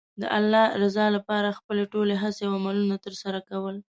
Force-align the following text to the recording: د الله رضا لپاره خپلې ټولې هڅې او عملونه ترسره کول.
د 0.21 0.23
الله 0.37 0.65
رضا 0.83 1.05
لپاره 1.15 1.57
خپلې 1.59 1.83
ټولې 1.93 2.15
هڅې 2.23 2.43
او 2.45 2.53
عملونه 2.59 2.95
ترسره 3.05 3.39
کول. 3.49 3.75